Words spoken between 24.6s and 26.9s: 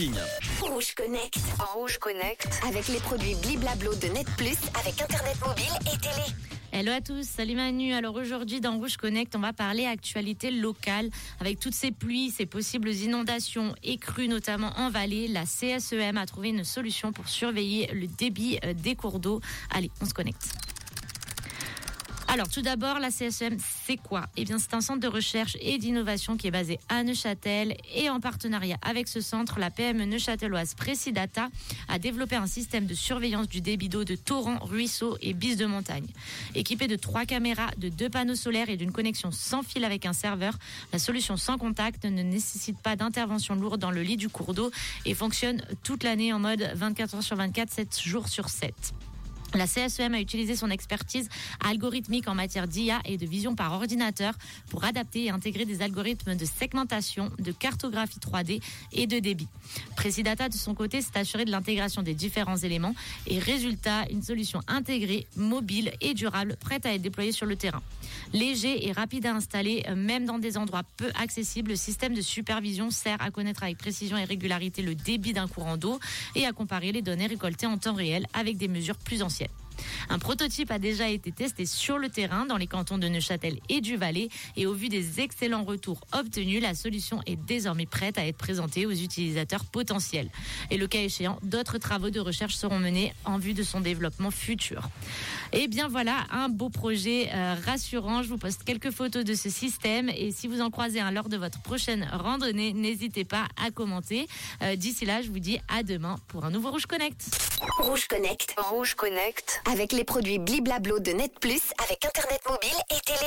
c'est un centre de recherche et d'innovation qui est basé